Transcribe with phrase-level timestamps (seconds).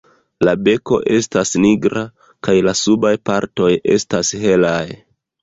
[0.47, 2.03] La beko estas nigra
[2.49, 4.83] kaj la subaj partoj estas helaj.